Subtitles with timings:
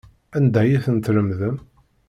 [0.37, 1.55] Anda ay ten-tlemdem?